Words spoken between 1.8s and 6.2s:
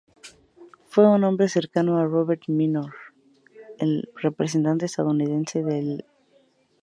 a Robert Minor, el representante estadounidense del Komintern en España.